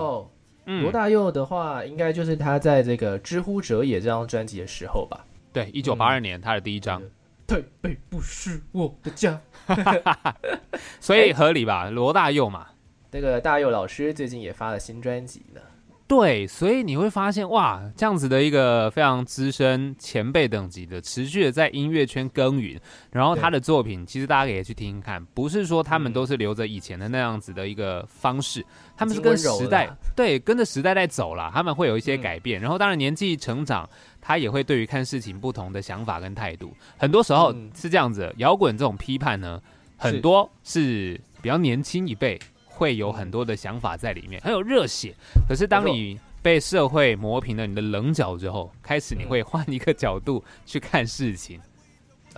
[0.82, 5.24] 罗大佑的话，应该就是他在这个《知乎者也》这张专辑的时候吧。
[5.52, 7.02] 对，一九八二年他的第一张，
[7.46, 9.40] 台北不是我的家。
[11.00, 11.90] 所以合理吧？
[11.90, 12.66] 罗大佑嘛，
[13.10, 15.60] 那个大佑老师最近也发了新专辑呢。
[16.06, 22.80] 对，所以你会发现哇，这样子的一个非常资深前辈等级的，持续的在音乐圈耕耘，
[23.10, 28.64] 然后他的作品其实大家可以去听听看，不是说他们都是留着以前的那样子的一个方式，
[28.96, 33.86] 他们是跟时代对跟着时代在走了，他们会有一些改变，然后当然年纪成长，
[34.28, 39.58] 他也会对于看事情不同的想法跟态度，很多时候嗯是这样子，摇滚这种批判呢，
[39.96, 42.38] 很多是比较年轻一辈。
[42.66, 45.12] 会有很多的想法在里面，很有热血。
[45.48, 51.60] 可是当你被社会磨平了你的棱角之后，开始你嗯会换一个角度去看事情。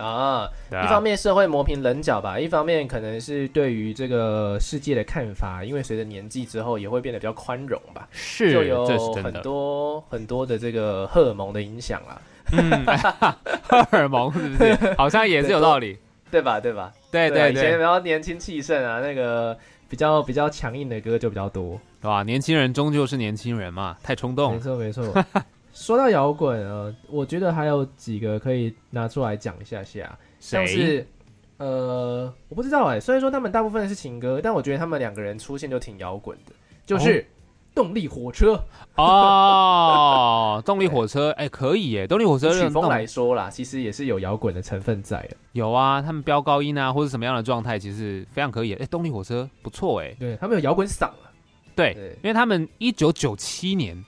[0.01, 8.85] 啊，啊一方面社会磨平棱角吧，一方面可能是对于这个世界的看法，因为随着年纪之后也会变得比较宽容吧，是，就有
[9.21, 9.31] 很。
[9.41, 12.85] 多很多的这个荷尔蒙的影响啦，嗯，
[13.67, 14.93] 荷尔蒙是不是？
[14.97, 15.97] 好像也是有道理。
[16.31, 16.59] 对吧？
[16.59, 16.93] 对吧？
[17.11, 19.57] 对啊以前比对对，较年轻气盛啊，那个
[19.89, 21.79] 比较比较强硬的歌就比较多。
[22.01, 22.23] 对吧？
[22.23, 24.59] 年轻人终究是年轻人嘛，太冲动没。
[24.59, 25.03] 错没错。
[25.73, 30.65] 说到摇滚呃，我觉得还有几个可以拿出来讲一下下，像？
[30.67, 31.05] 是
[31.57, 36.53] 呃，我不知道哎、虽然说他们大部分是情歌，但我觉得他们两个人出现就挺摇滚的，
[36.85, 37.23] 就是
[37.75, 38.59] 动力火车。
[38.95, 42.07] 哦， 动力火车，哎，可以耶！
[42.07, 45.37] 动力火车曲风来说啦，其实也是有摇滚的成分在的。
[45.51, 48.73] 有啊，他们飙高音啊，或者什么样的状态，其实非常可以。
[48.73, 50.15] 哎，动力火车不错哎。
[50.19, 51.31] 对他们有摇滚嗓啊。
[51.75, 54.03] 对，对因为他们一九九七年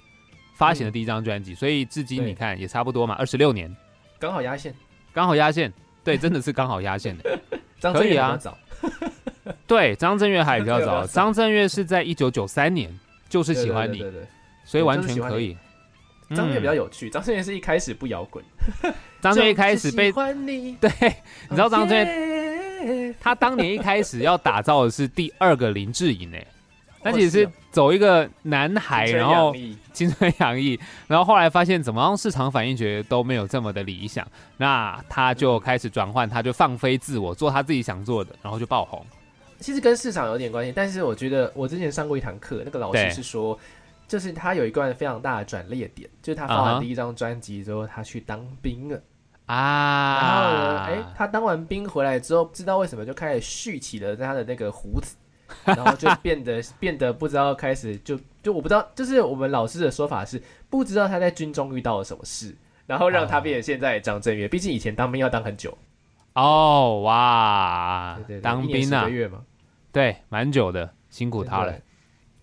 [0.54, 3.76] 发行的第一张专辑，所以至今你看也差不多嘛，二十六年，
[4.20, 4.74] 刚好压线。
[5.14, 5.72] 刚好压线。
[6.04, 7.40] 对，真的是刚好压线的。
[7.80, 8.32] 张震可以啊。
[8.32, 8.58] 岳比较早，
[9.68, 12.90] 对，张震岳还比较早，张震岳是在一九九三年，
[13.30, 14.04] 就是喜欢你，
[14.66, 15.58] 所以完全可以。
[16.30, 18.44] 张震岳比较嗯有趣，张震岳是一开始不摇滚，
[19.22, 20.90] 张震岳一开始被喜欢你，对，
[21.50, 26.46] 你知道张震岳岳他当年一开始要打造的是第二个林志颖诶，
[27.04, 29.54] 那其实走一个男孩，然后
[29.92, 34.26] 青春洋溢，然后后来发现怎么样市场反应觉得都没有这么的理想，
[34.58, 39.06] 那他就开始转换，他就放飞自我，做他自己想做的，然后就爆红。
[39.60, 43.58] 其实跟市场有点关系，但是我觉得我之前上过一堂课，那个老师是说，
[44.08, 49.02] 就是他有一段非常大的转捩点，就是他发完第一张专辑之后，他去当兵了。
[49.46, 55.16] 啊，然后呢，哎、他当完兵回来之后，不知道为什么就开始蓄起了他的那个胡子，
[55.66, 64.48] 然后就变得变得不知道开始就就我不知道，就是我们老师的说法是不知道他在军中遇到了什么事，然后让他变成现在张震岳。
[64.48, 65.78] 毕竟以前当兵要当很久，
[66.34, 69.44] 哦哇对对对，当兵啊月嘛，
[69.92, 71.74] 对，蛮久的，辛苦他了。。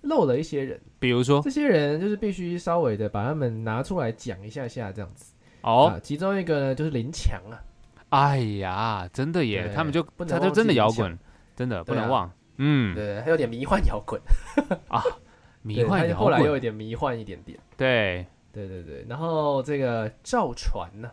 [0.02, 5.34] 漏了一些人，比如说这些人就是必须稍微的把他们拿出来讲一下下这样子。
[5.60, 7.60] 哦，啊，其中一个呢就是林强啊，
[8.08, 11.18] 哎呀，真的耶，他们就不能他就真的摇滚，
[11.54, 12.32] 真的不能忘。
[12.62, 14.20] 嗯，对，还有点迷幻摇滚
[14.88, 15.02] 啊，
[15.62, 17.58] 迷幻后来又有，点迷幻一点点。
[17.74, 21.10] 对，对对对，然后这个赵传呢、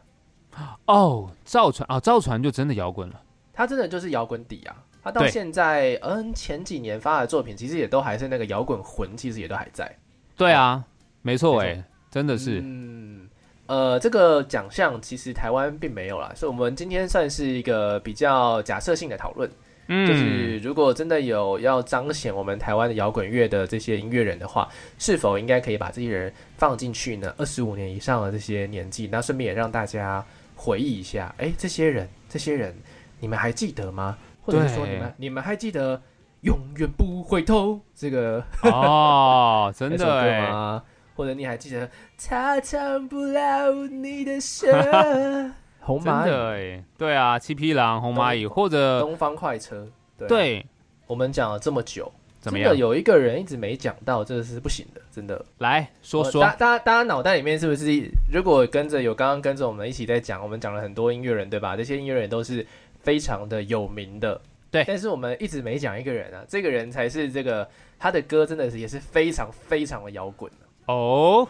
[0.87, 3.21] 哦，赵传啊，赵传就真的摇滚了。
[3.53, 4.83] 他真的就是摇滚底啊。
[5.01, 9.89] 他到现在，嗯，前几年发的作品，其实也都还是那个摇滚魂，其实也都还在。
[10.35, 10.83] 对啊，
[11.21, 13.29] 没错没哎，真的是，嗯，
[13.67, 19.49] 呃，这个奖项其实台湾并没有啦，所以我们今天算是一个比较假设性的讨论。
[19.87, 27.33] 嗯，就是如果真的有要彰显我们台湾的摇滚乐的这些音乐人的话，是否应该可以把这些人放进去呢？
[27.37, 30.23] 二十五年以上的这些年纪，那顺便也让大家
[30.55, 32.75] 回忆一下，哎，这些人，这些人，
[33.19, 34.17] 你们还记得吗？
[34.41, 36.01] 或者是说你们你们还记得
[36.41, 40.83] 永远不回头这个哦，真的 哎，吗？
[41.15, 45.51] 或者你还记得他唱不了你的 歌？
[45.87, 46.25] 红真蚂
[46.59, 50.65] 蚁、对啊，七匹狼、红蚂蚁，或者东方快车，对啊对，
[51.07, 52.11] 我们讲了这么久。
[52.39, 52.79] 怎么样真的？
[52.79, 55.43] 有一个人一直没讲到，这是不行的，真的。
[55.59, 57.85] 来说说呃大，大家大家脑袋里面是不是
[58.31, 61.77] 如果跟着有刚刚跟着我们一起在讲，我们讲了很多音乐人，对吧？
[61.77, 62.65] 这些音乐人都是
[62.99, 71.47] 非常的有名的，对但是我们一直没讲一个人啊，这个人才是这个他的歌真的是也是非常非常的摇滚的哦，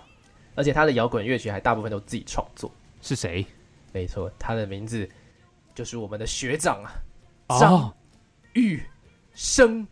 [0.55, 2.71] 而且他的摇滚乐曲还大部分都自己创作。
[3.01, 3.45] 是谁？
[3.97, 5.09] 没错，他的名字
[5.73, 6.93] 就是我们的学长啊，
[7.59, 7.93] 张哦，
[8.53, 8.83] 雨
[9.33, 9.87] 生。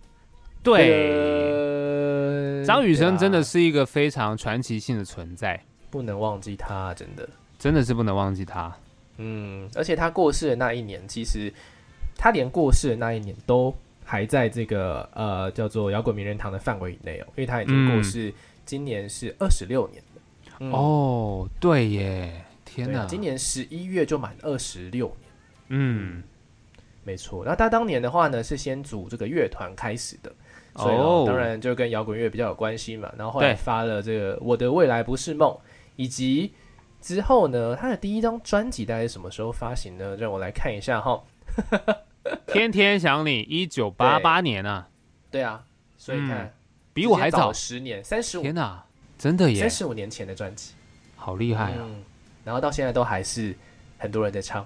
[0.62, 3.56] 对，张雨生真的是。
[3.56, 7.28] 是一个非常传奇性的存在，不能忘记他，真的。
[7.58, 8.76] 真的是不能忘记他。
[9.18, 11.52] 嗯，而且他过世的那一年，其实
[12.18, 18.34] 他连过世的那一年都还在这个呃叫做摇滚名人堂的范围以内哦，因为他已经过世，
[18.66, 20.22] 今年是二十六年了。
[20.60, 25.30] 嗯哦，对耶，天哪，对啊，今年十一月就满二十六年，
[25.70, 26.24] 嗯，
[27.04, 27.44] 没错。
[27.46, 30.32] 那他当年的话呢，是先组这个乐团开始的，
[30.76, 33.10] 所以当然就跟摇滚乐比较有关系嘛。
[33.18, 35.50] 然后后来发了这个《我的未来不是梦》，
[35.96, 36.54] 以及
[37.00, 40.18] 之后呢，他的第一张专辑大概是什么时候发行呢？
[40.18, 41.24] 让我来看一下哈。
[42.48, 44.90] 天天想你，一九八八年啊，
[45.32, 45.42] 对。
[45.42, 45.64] 啊，
[45.98, 46.52] 所以看、嗯
[46.96, 48.42] 比我还早，十年，三十五。
[48.42, 48.82] 天哪，
[49.18, 49.60] 真的耶。
[49.60, 50.72] 三，十五年前的专辑，
[51.18, 51.80] 好厉害啊！
[51.80, 52.02] 嗯，
[52.46, 53.54] 然后到现在都还是
[53.98, 54.66] 很多人在唱。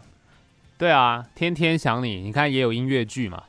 [0.78, 3.44] 对啊，天天想你，你看也有音乐剧嘛，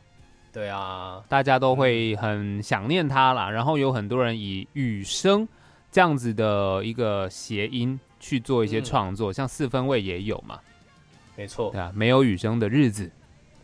[0.52, 3.50] 对啊，大家都会很想念他啦。
[3.50, 5.46] 然后有很多人以雨声
[5.92, 10.58] 这样子的一个谐音去做一些嗯创作，像四分卫也有嘛，
[11.36, 13.08] 没错对啊，没有雨声的日子，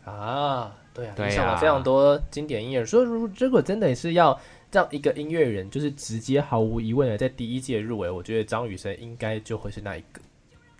[0.04, 2.86] 啊，对啊，对啊影响了非常多经典音乐人。
[2.86, 4.38] 所以如如果真的是要
[4.70, 10.20] 让一个音乐人就是直接毫无疑问的在第一届入围，我觉得张雨生应该就会是那一个。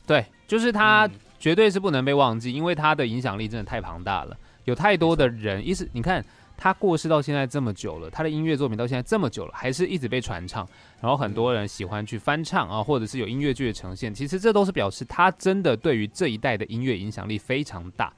[0.07, 6.25] 对，就是他嗯绝对是不能被忘记，因为他的影响力真的太庞大了，有太多的人，一直你看
[6.57, 10.67] 他过世到现在这么久了，他的音乐作品到现在这么久了，还是一直被传唱，
[11.01, 18.13] 然后很多人喜欢去翻唱啊，或者是有音乐剧的呈现，其实这都是表示他真的对于这一代的音乐影响力非常大。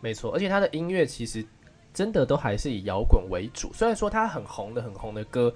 [0.00, 1.44] 没错，而且他的音乐其实
[1.92, 3.72] 真的都还是以摇滚为主。
[3.72, 5.52] 虽然说他很红的很红的歌，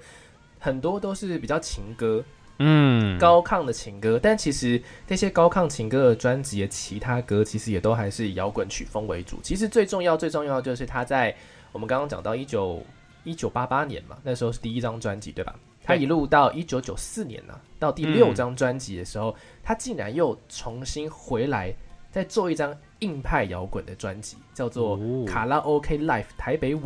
[0.59, 2.23] 很多都是比较情歌、
[2.59, 9.39] 嗯，高亢的情歌，但其实那些高亢情歌的专辑的其他歌，其实也都还是以摇滚曲风为主。
[9.43, 11.35] 其实最重要、最重要就是他在
[11.71, 12.83] 我们刚刚讲到一九
[13.23, 15.55] 一九八八年嘛，那时候是第一张专辑，对吧？
[15.83, 21.73] 他一路到一九九四年呢、到第六张专辑的时候，他竟然又重新回来，
[22.11, 26.81] 再做一张硬派摇滚的专辑，叫做哦《卡拉 OK Life 台北我》。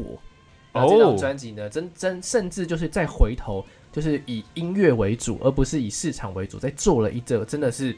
[0.74, 7.96] 然后这张专辑呢，真真甚至就是再回头，就是以音乐为主，而不是以市场为主，在做了一个真的是，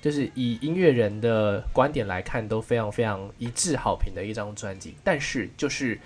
[0.00, 5.98] 就是以音乐人的观点来看都非常非常一致好评的一张专辑，但是就是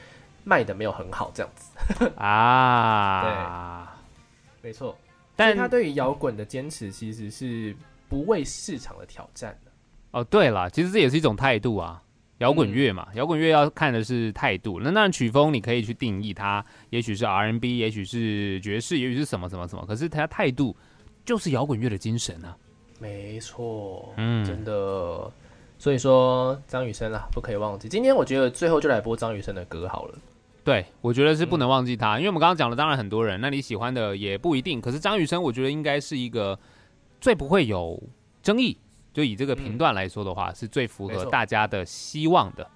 [0.44, 2.12] 卖的没有很好这样子。
[2.16, 3.96] 啊，
[4.62, 4.96] 对没错，
[5.34, 7.74] 但是他对于摇滚的坚持其实是
[8.08, 9.72] 不畏市场的挑战的。
[10.12, 12.00] 哦，对了，其实这也是一种态度啊。
[12.44, 14.78] 摇滚乐嗯嘛，摇滚乐要看的是态度。
[14.80, 19.85] 那当然，曲风你可以去定义它，也许是 R&B，也许是爵士，也许是什么什么什么。
[19.87, 20.76] 可是它态度
[21.24, 22.54] 就是摇滚乐的精神啊。
[23.00, 25.33] 没错，嗯真的。
[25.78, 27.88] 所以说张雨生啊，不可以忘记。
[27.88, 30.18] 今天我觉得最后就来播张雨生的歌好了。
[30.62, 34.80] 对，我觉得是嗯不能忘记他，因为我们刚刚讲了，当然很多人，那你喜欢的也不一定。
[34.80, 36.59] 可是张雨生，我觉得应该是一个
[37.20, 38.02] 最不会有
[38.42, 38.78] 争议，
[39.14, 42.68] 就以这个频段来说的话，是最符合大家的希望的。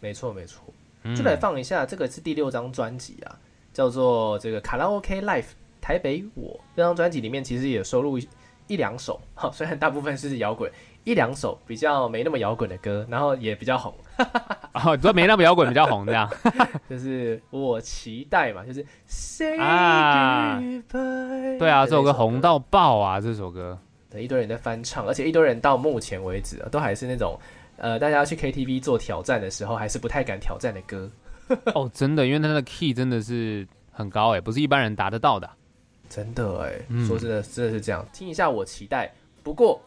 [0.00, 0.64] 没错，没错。
[1.02, 3.36] 嗯就来放一下，这个是第六张专辑啊，
[3.72, 5.46] 叫做这个卡拉 OK Life
[5.80, 8.28] 台北我这张专辑里面其实也收录一
[8.68, 10.70] 一两首，哈，虽然大部分是摇滚，
[11.02, 13.92] 一两首比较没那么摇滚的歌，然后也比较红，
[14.74, 16.30] 哦，你说没那么摇滚比较红这样。
[16.88, 21.58] 就是我期待嘛，就是 Say 啊 Goodbye。
[21.58, 23.20] 对啊，这首歌红到爆啊！
[23.20, 23.76] 这首歌，
[24.12, 27.38] 对，一堆人在翻唱，而且一堆人到目前为止啊，都还是那种
[27.78, 31.10] 呃，大家去 KTV 做挑战的时候，还是不太敢挑战的歌。
[31.74, 35.48] 哦，真的，因为它的 key 真的是很高哎，不是一般人达得到的。
[36.08, 38.06] 真的哎、嗯说真的，真的是这样。
[38.12, 39.10] 听一下，我期待。
[39.42, 39.80] 不过，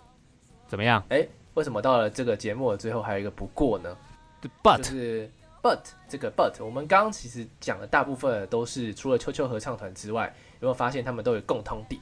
[0.68, 3.96] 怎么样哎为什么到了这个节目的最后还有一个不过呢？
[4.42, 5.30] 就？But 是
[5.64, 10.26] but 这个 but，我们刚刚其实讲的大部分都是除了秋秋合唱团之外，
[10.60, 12.02] 有没有发现他们都有共通点？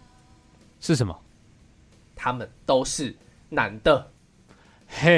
[0.79, 1.17] 是什么？
[2.15, 3.15] 他们都是
[3.49, 4.11] 男的。
[4.87, 5.09] 嘿，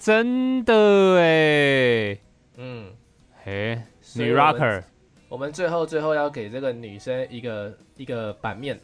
[0.00, 0.74] 真的
[1.18, 2.18] 哎，
[2.56, 2.92] 嗯，
[3.44, 3.82] 嘿，
[4.14, 4.82] 女 rocker
[5.28, 8.80] 我们最后最后要给这个女生一个一个版面，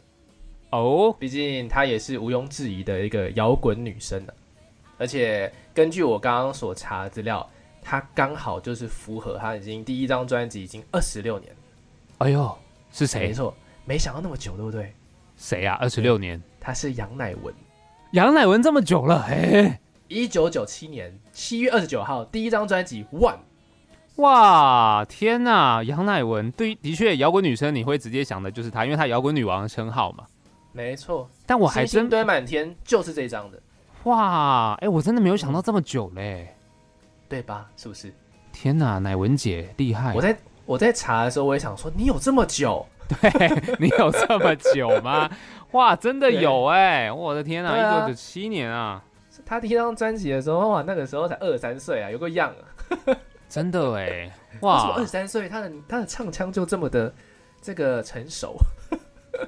[0.69, 4.33] 哦，毕竟她也是毋庸置疑的一个摇滚女生呢、
[4.99, 7.49] 而且根据我刚刚所查资料，
[7.81, 11.55] 她刚好就是符合她已经第一张专辑已经二十六年，
[12.19, 12.55] 哎呦，
[12.91, 13.21] 是谁？
[13.21, 13.33] 没？
[13.33, 14.93] 错，没想到那么久，对不对？
[15.37, 15.77] 谁啊？
[15.79, 17.53] 二十六年，她是杨乃文，
[18.11, 23.35] 杨乃文这么久了，哎，一九九七年七月二十九号第一张专辑《One》，
[24.21, 30.25] 哇，天呐，杨乃文，对，的确，摇滚女生你会直接想的就是她，因为她摇滚女王的称号嘛。
[30.71, 33.61] 没错，但我还真星星堆满天就是这张的，
[34.03, 36.47] 哇，哎，我真的没有想到这么久嘞！
[37.27, 37.69] 对吧？
[37.75, 38.13] 是不是？
[38.51, 42.85] 天呐，乃文姐厉害我，在我在查的时候，我也想说，你有这么久？
[43.79, 45.29] 你有这么久吗？
[45.71, 47.11] 哇，真的有哎！
[47.11, 49.03] 我的天呐，对啊一九九七年啊！
[49.45, 53.15] 他第一张专辑的时候，哇，那个时候才二十三岁啊，有个样啊。
[53.49, 54.31] 真的哎，
[54.61, 54.93] 哇！
[54.95, 57.13] 二十三岁，他的他的唱腔就这么的
[57.61, 58.57] 这个成熟，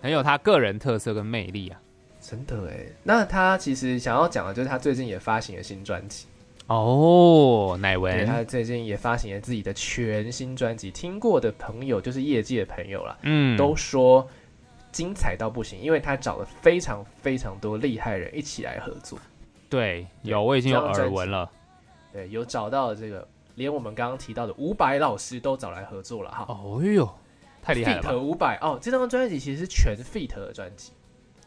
[0.01, 1.79] 很有他个人特色跟魅力啊！
[2.19, 6.27] 真的哎，那他其实想要讲的就是他最近也发行了新专辑
[6.67, 14.27] 哦，乃文，他最近也发行了自己的全新专辑，听过的朋友就是业界的朋友了，嗯，都说
[14.91, 19.17] 精彩到不行，因为他找了非常非常多厉害人一起来合作。
[19.69, 21.49] 对，有我已经有耳闻了，
[22.11, 23.27] 对，有找到这个。
[23.55, 26.45] 连我们刚刚提到的伍佰老师都找来合作了哈。
[26.47, 27.09] 哦呦，
[27.59, 30.91] 太厉害了！feat 伍佰哦，这张专辑其实是全 feat 的专辑。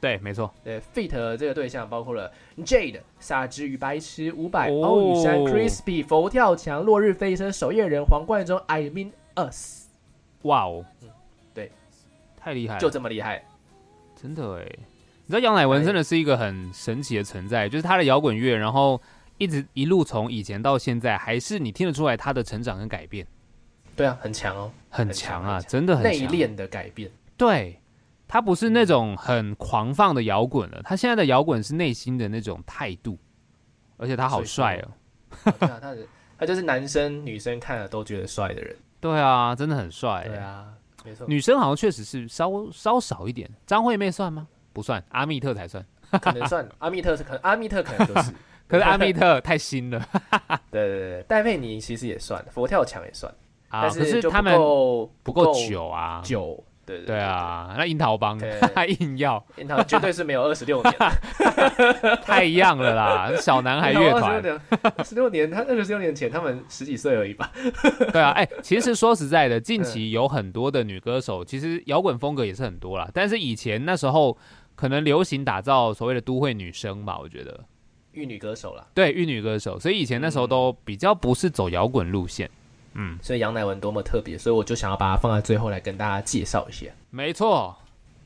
[0.01, 0.53] 对，没错。
[0.64, 9.88] 对，feat 这个对象包括了 Jade、傻之与白痴、伍佰、欧雨山、Crispy、佛跳墙、落日飞车、守夜人、黄冠中、I mean us。
[10.42, 11.09] 哇哦，嗯，
[11.53, 11.70] 对，
[12.36, 13.44] 太厉害，就这么厉害，
[14.16, 14.64] 真的哎。
[15.26, 19.01] 你知道杨乃文真的是一个很神奇的存在，就是他的摇滚乐，然后。
[19.38, 23.26] 一直一路从以前到现在，还是你听得出来他的成长跟改变。
[23.96, 27.11] 对啊，很强哦，很强啊，真的很内敛的改变。
[27.38, 27.80] 对，
[28.31, 33.18] 他不是那种很狂放的摇滚了，他现在的摇滚是内心的那种态度，
[33.97, 34.89] 而且他好帅哦。
[35.59, 36.09] 对啊，他是
[36.39, 38.76] 他就是男生女生看了都觉得帅的人。
[39.01, 40.24] 对啊，真的很帅。
[40.28, 40.68] 对啊，
[41.05, 41.26] 没错。
[41.26, 43.51] 女生好像确实是稍稍少一点。
[43.66, 44.47] 张惠妹算吗？
[44.72, 45.85] 不算，阿密特才算。
[46.22, 48.33] 可能算 阿密特是可能阿密特可能就是。
[48.70, 49.99] 可是阿密特太新了，
[50.70, 53.28] 对对对，戴佩妮其实也算，佛跳墙也算，
[53.68, 54.55] 啊，但是他们
[55.24, 56.62] 不够久啊，久，
[56.99, 58.38] 对啊，那樱桃帮
[58.74, 60.95] 他 硬要，樱桃绝对是没有二十六年，
[62.24, 64.43] 太一样了啦，小男孩乐团，
[65.05, 67.51] 十六年，他二十六年前他们十几岁而已吧，
[68.12, 74.36] 对啊，哎，其实说实在的，近期有很多的女歌手，其实摇滚风格也是很多啦，但是以前那时候
[74.74, 77.61] 可能流行打造所谓的都会女生吧，我觉得。
[78.12, 82.59] 玉女歌手啦，对，玉女歌手，所以以前那时候都比较不是走摇滚路线，嗯，
[83.22, 86.86] 所以杨乃文多么特别，所以我就想要把它放在最后来跟大家介绍一下。
[87.11, 87.76] 没错，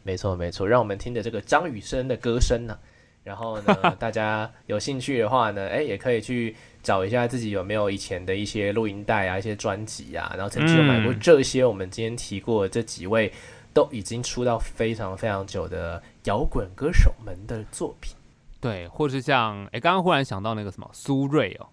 [0.02, 2.78] 没错，没错，让我们听着这个张雨生的歌声呢，
[3.22, 13.32] 然后呢， 大家有兴趣的话呢，哎，也可以去找一下自己有没有以前的一些录音带啊，一些专辑啊，然后曾经有买过这些我们今天提过这几位
[13.72, 18.14] 都已经出道非常非常久的摇滚歌手们的作品。
[18.60, 21.66] 对，或是像哎，刚刚忽然想到那个什么苏芮哦，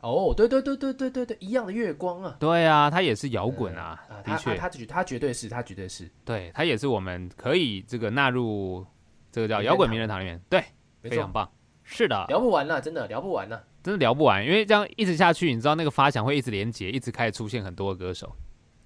[0.00, 8.86] 哦，对对对对对对对，一样的月光啊，对啊，他也是摇滚啊，的确，他绝他绝对是，他绝对是，对他也是我们可以这个纳入
[9.30, 10.64] 这个叫摇滚名人堂里面，对，
[11.02, 11.46] 非常棒，
[11.82, 18.34] 是的，聊不完了，真的聊不完了，真的聊不完，因为这样一直下去，你知道那个发想会一直连接，一直开始出现很多歌手，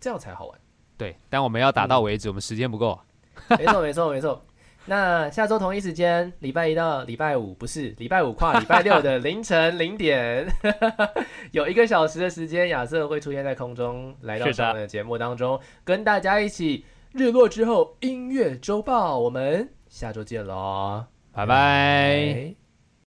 [0.00, 0.60] 这样才好玩，
[0.98, 2.98] 对，但我们要打到为止，我们时间不够，
[3.56, 4.44] 没错没错没错。
[4.86, 10.46] 那下周同一时间，礼拜一到礼拜五不是礼拜五跨礼拜六的凌晨零点，
[11.52, 19.18] 有一个小时的时间，亚瑟会出现在空中，来到我们的节目当中，跟大家一起日落之后音乐周报。
[19.18, 22.63] 我们下周见喽，拜拜。